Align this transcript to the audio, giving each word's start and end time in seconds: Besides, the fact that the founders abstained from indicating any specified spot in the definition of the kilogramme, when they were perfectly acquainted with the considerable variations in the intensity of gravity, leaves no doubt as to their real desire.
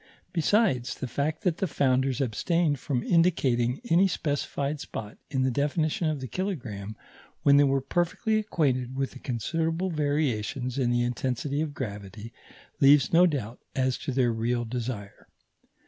Besides, 0.33 0.95
the 0.95 1.07
fact 1.07 1.43
that 1.43 1.57
the 1.57 1.67
founders 1.67 2.21
abstained 2.21 2.79
from 2.79 3.03
indicating 3.03 3.79
any 3.87 4.07
specified 4.07 4.79
spot 4.79 5.19
in 5.29 5.43
the 5.43 5.51
definition 5.51 6.09
of 6.09 6.21
the 6.21 6.27
kilogramme, 6.27 6.95
when 7.43 7.57
they 7.57 7.63
were 7.65 7.81
perfectly 7.81 8.39
acquainted 8.39 8.95
with 8.95 9.11
the 9.11 9.19
considerable 9.19 9.91
variations 9.91 10.79
in 10.79 10.89
the 10.89 11.03
intensity 11.03 11.61
of 11.61 11.75
gravity, 11.75 12.33
leaves 12.79 13.13
no 13.13 13.27
doubt 13.27 13.59
as 13.75 13.95
to 13.99 14.11
their 14.11 14.33
real 14.33 14.65
desire. 14.65 15.27